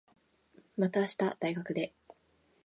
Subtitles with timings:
[0.77, 1.93] また明日、大学で。